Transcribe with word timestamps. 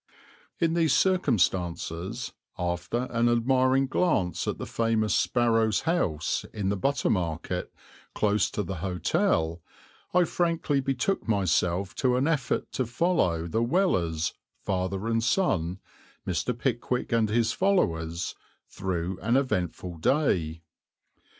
In 0.59 0.73
these 0.73 0.95
circumstances, 0.95 2.33
after 2.57 3.03
an 3.11 3.29
admiring 3.29 3.85
glance 3.85 4.47
at 4.47 4.57
the 4.57 4.65
famous 4.65 5.13
Sparrowe's 5.13 5.81
House 5.81 6.43
in 6.55 6.69
the 6.69 6.75
Butter 6.75 7.11
Market, 7.11 7.71
close 8.15 8.49
to 8.49 8.63
the 8.63 8.77
hotel, 8.77 9.61
I 10.11 10.23
frankly 10.23 10.79
betook 10.79 11.27
myself 11.27 11.93
to 11.97 12.15
an 12.15 12.27
effort 12.27 12.71
to 12.71 12.87
follow 12.87 13.45
the 13.47 13.61
Wellers, 13.61 14.33
father 14.63 15.05
and 15.07 15.23
son, 15.23 15.77
Mr. 16.25 16.57
Pickwick 16.57 17.11
and 17.11 17.29
his 17.29 17.51
followers, 17.51 18.33
through 18.67 19.19
an 19.21 19.37
eventful 19.37 19.97
day. 19.99 20.63